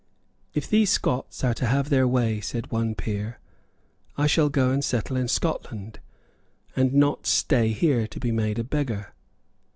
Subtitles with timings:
[0.55, 3.39] "If these Scots are to have their way," said one peer,
[4.17, 5.99] "I shall go and settle in Scotland,
[6.75, 9.13] and not stay here to be made a beggar."